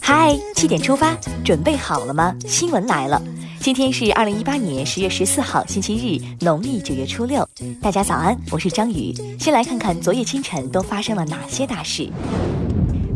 [0.00, 1.14] 嗨，七点出发，
[1.44, 2.34] 准备好了吗？
[2.46, 3.20] 新闻来了，
[3.60, 7.46] 今天是二零一八年十月十四号，星期日，农历九月初六。
[7.82, 9.14] 大家早安，我是张宇。
[9.38, 12.08] 先来看看昨夜清晨都发生了哪些大事。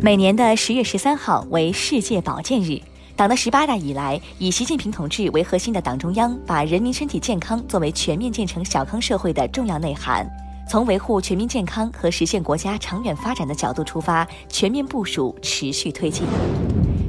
[0.02, 2.78] 每年的十月十三号为世界保健日。
[3.16, 10.28] 党的十八大以来，以习近平同志为核心的党中央，把人民身体健康作为全面建成小康社会的重要内涵。
[10.68, 16.26] 从维护全民健康和实现国家长远发展的角度出发，全面部署，持续推进。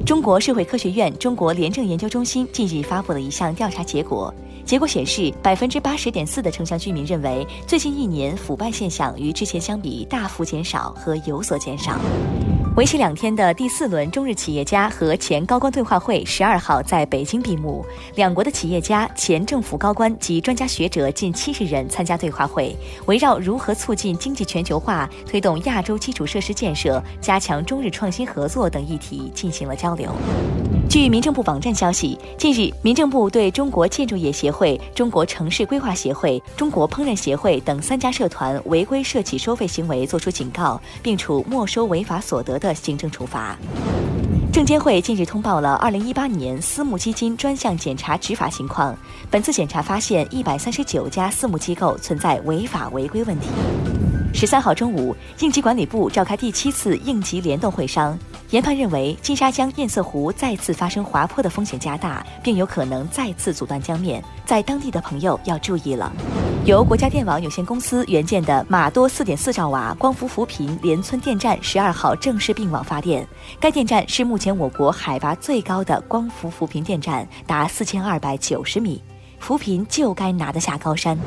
[0.06, 4.34] 中国社会科学院中国廉政研究中心近日发布了一项调查结果，
[4.68, 11.98] 结果显示，百分之八十点四的城乡居民认为，最近一年腐败现象与之前相比大幅减少和有所减少。
[12.76, 17.84] 为期两天的第四轮中日企业家和前高官对话会十二号在北京闭幕，
[18.16, 30.12] 两国的企业家、前政府高官及专家学者近七十人参加对话会，围绕如何促进经济全球化、推动亚洲基础设施建设、加强中日创新合作等议题进行了交流。
[30.90, 42.68] 据民政部网站消息，近日，民政部对中国建筑业协会、中国城市规划协会、中国烹饪协会等三家社团违规设企收费行为作出警告，并处没收违法所得的。
[42.68, 43.58] 的行政处罚。
[44.52, 48.98] 证监会近日通报了二零一八年私募基金专项检查执法情况，
[49.30, 53.48] 本次检查发现一百三十九家私募机构存在违法违规问题。
[54.34, 58.18] 十三号中午，应急管理部召开第七次应急联动会商，
[58.52, 66.10] 研判认为金沙江堰塞湖再次发生滑坡的风险加大，并有可能再次阻断江面，在当地的朋友要注意了。
[66.64, 73.28] 由国家电网有限公司援建的马多四点四兆瓦光伏扶贫连村电站十二号正式并网发电。
[73.60, 79.04] 该电站是目前我国海拔最高的光伏扶贫电站，达四千二百九十米，
[79.40, 81.18] 扶贫就该拿得下高山。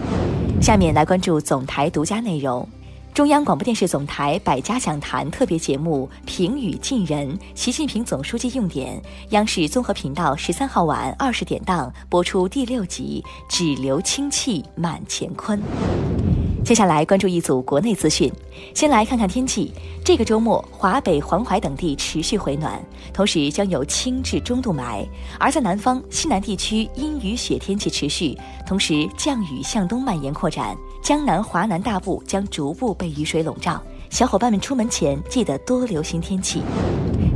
[0.62, 2.66] 下面来关注总台独家内容。
[3.12, 9.00] 中央广播电视总台百家讲坛特别节目《平语近人》，习近平总书记用典。
[9.30, 15.58] 央视综合频道十三号晚二十点档播出第六集《只留清气满乾坤》。
[16.64, 18.30] 接下来关注一组国内资讯，
[18.74, 19.72] 先来看看天气。
[20.04, 22.80] 这个周末，华北、黄淮等地持续回暖，
[23.12, 25.04] 同时将有轻至中度霾；
[25.38, 30.76] 而在南方、西南地区，阴雨雪天气持续，同时降雨向东蔓延扩展。
[31.02, 36.62] 江南、华南大部将逐步被雨水笼罩，小伙伴们出门前记得多留心天气。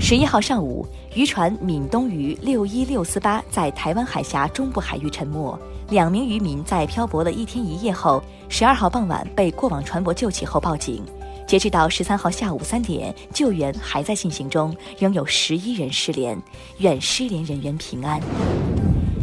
[0.01, 11.03] 十一号上午，渔船“闽东渔六一六四八”在台湾海峡中部海域沉没，两名渔民在漂泊了一天一夜后，十二号傍晚被过往船舶救起后报警。
[11.47, 16.37] 截止到十三号下午三点，救援还在进行中，仍有十一人失联，
[16.79, 18.21] 愿失联人员平安。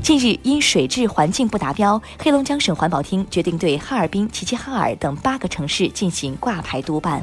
[0.01, 7.21] 近日，因水质环境不达标，黑龙江省环保厅决定对哈尔滨、齐齐哈尔等八个城市进行挂牌督办。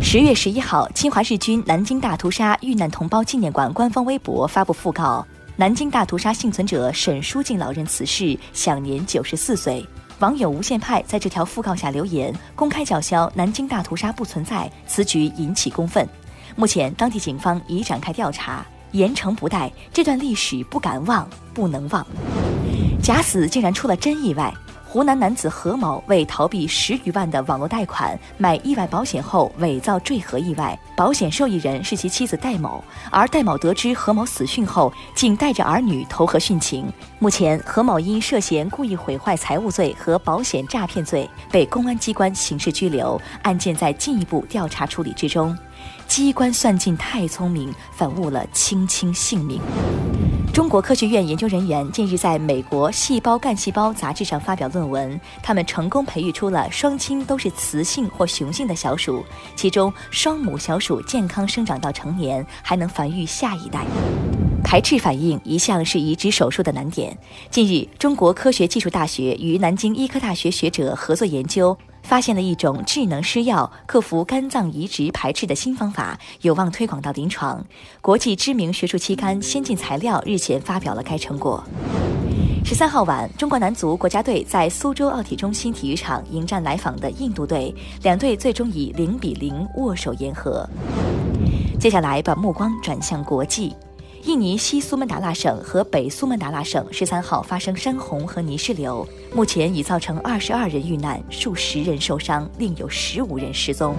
[0.00, 5.26] 十月十一号，侵华日军南京大屠杀遇难同胞纪念馆官方微博发布讣告：
[5.56, 9.84] 南京大屠杀幸存者沈书静老人辞世，享年九十四岁。
[10.20, 16.08] 网友无限派在这条讣告下留言，公开叫嚣南京大屠杀不存在，此举引起公愤。
[16.54, 18.64] 目前，当地警方已展开调查。
[18.92, 22.06] 严惩不贷，这段历史不敢忘，不能忘。
[23.02, 24.52] 假死竟然出了真意外。
[24.96, 32.82] 湖南男子何某为逃避十余万的网络贷款，买意外保险后伪造坠河意外，保险受益人是其妻子戴某。
[33.10, 36.90] 而戴某得知何某死讯后，竟带着儿女投河殉情。
[37.18, 45.54] 目前，何某因涉嫌故意毁坏财物罪和保险诈骗罪被公安机关刑事拘留，案件在进一步调查处理之中。
[46.06, 49.60] 机关算尽太聪明，反误了青青性命。
[50.56, 59.22] 中国科学院研究人员近日在美国《细胞干细胞》杂志上发表论文，他们成功培育出了双亲都是雌性或雄性的小鼠，
[59.54, 63.84] 其中双母小鼠健康生长到成年，还能繁育下一代。
[64.66, 67.16] 排斥反应一向是移植手术的难点。
[67.50, 71.74] 近日，中国科学技术大学与南京医科大学学者合作研究。
[72.02, 77.64] 发现了一种智能施药克服肝脏移植排斥的新方法，有望推广到临床。
[78.00, 81.62] 国际知名学术期刊《先进材料》日前发表了该成果。
[82.64, 90.68] 十三号晚，中国男足国家队在苏州奥体中心体育场迎战来访的印度队，两队最终以零比零握手言和。
[91.80, 93.74] 接下来，把目光转向国际。
[94.26, 103.94] 印尼西苏门答腊省和北苏门答腊省十三号发生山洪和泥石流，目前已造成二十二人遇难，数十人受伤，另有十五人失踪。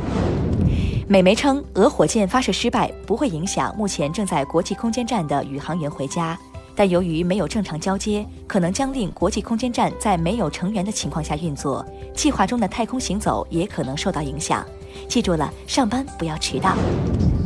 [1.07, 6.37] 美媒称，俄火箭发射失败不会影响目前正在国际空间站的宇航员回家，
[6.75, 14.65] 但由于没有正常交接，可能将令国际空间站在没有成员的情况下运作，计划中的太空行走也可能受到影响。
[15.07, 16.75] 记住了，上班不要迟到。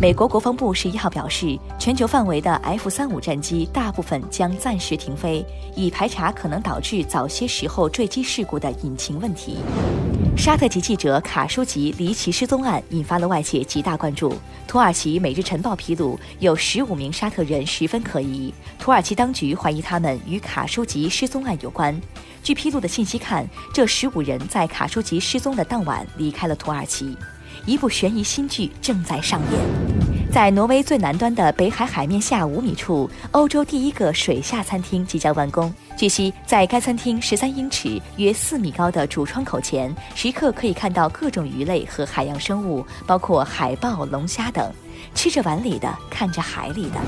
[0.02, 5.46] 美国国防部十一号表示，全球范围的 F 三五战机大部分将暂时停飞，
[5.76, 9.60] 以排查可能导致早些时候坠机事故的引擎问题。
[10.36, 14.34] 沙特籍记者卡舒吉离奇失踪案引发了外界极大关注。
[14.68, 21.96] 土耳其《每日晨报》披露，有十五名沙特人十分可疑，土耳其当局怀疑他们与卡舒吉失踪案有关。
[22.42, 27.16] 据披露的信息看，这十五人在卡舒吉失踪的当晚离开了土耳其。
[27.68, 29.60] 一部悬疑新剧正在上演，
[30.32, 35.72] 在挪威最南端的北海海面下五米处，欧洲第一个水下餐厅即将完工。
[35.98, 44.72] 据悉，在该餐厅十三英尺（约四米高）的主窗口前，时刻可以看到各种鱼类和海洋生物，包括海豹、龙虾等，
[45.14, 47.02] 吃着碗里的，看着海里的。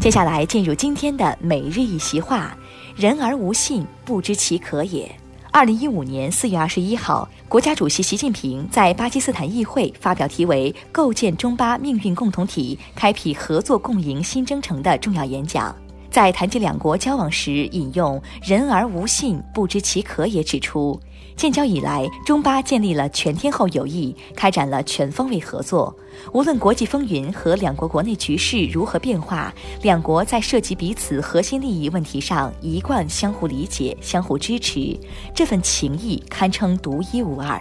[0.00, 2.56] 接下来进入今天的每日一席话：
[2.94, 5.10] 人而无信，不知其可也。
[5.54, 15.72] 二零一五年四月二十一号，国家主席习近平在巴基斯坦议会发表题为“构建中巴命运共同体，开辟合作共赢新征程”的重要演讲。
[16.14, 21.00] 在谈及两国交往时，引用“人而无信，不知其可也”，指出。
[21.34, 25.92] 建交以来，中巴建立了全天候友谊，开展了全方位合作。
[26.32, 29.52] 无论国际风云和两国国内局势如何变化，
[29.82, 34.96] 两国在涉及彼此核心利益问题上一贯相互理解、相互支持，
[35.34, 37.60] 这份情谊堪称独一无二。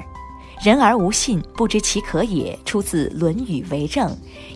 [0.63, 4.07] 人而无信，不知其可也，出自《论语为政》，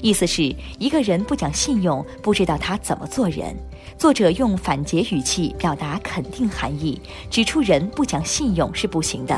[0.01, 3.53] 意思是一个人不讲信用，不知道他怎么做人。
[3.97, 9.37] 作者用反诘语气表达肯定含义，指出人不讲信用是不行的。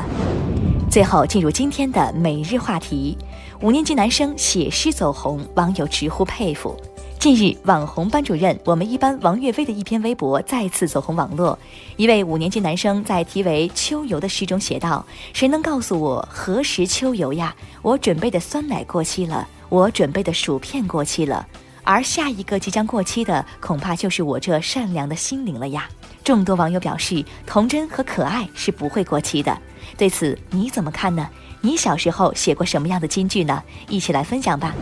[0.88, 3.18] 最后进入今天的每日话题：
[3.62, 6.76] 五年级男生写诗走红，网友直呼佩服。
[7.20, 11.58] 近日，网红班主任我们一班王岳飞的一篇微博再次走红网络。
[11.98, 17.54] 一位五年级男生在题为《秋游》的诗中写道：“谁能告诉我何时秋游呀？
[17.82, 21.46] 我准备的酸奶过期了，我准备的薯片过期了，
[21.84, 25.86] 而下一个即将过期的，恐怕就是我这善良的心灵了呀。”
[26.24, 29.54] 众多网友表示，童真和可爱是不会过期的。
[29.98, 31.28] 对此你怎么看呢？
[31.60, 33.62] 你小时候写过什么样的金句呢？
[33.90, 34.74] 一起来分享吧。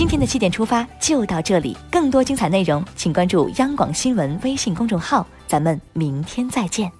[0.00, 6.90] 今天的七点出发就到这里，更多精彩内容请关注央广新闻微信公众号，咱们明天再见。